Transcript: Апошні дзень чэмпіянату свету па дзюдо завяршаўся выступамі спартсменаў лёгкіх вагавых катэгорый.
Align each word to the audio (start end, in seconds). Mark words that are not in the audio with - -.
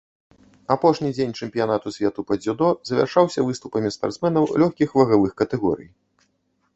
Апошні 0.75 1.09
дзень 1.17 1.33
чэмпіянату 1.45 1.91
свету 1.97 2.25
па 2.29 2.37
дзюдо 2.41 2.69
завяршаўся 2.91 3.45
выступамі 3.49 3.91
спартсменаў 3.99 4.43
лёгкіх 4.65 4.89
вагавых 5.01 5.31
катэгорый. 5.43 5.89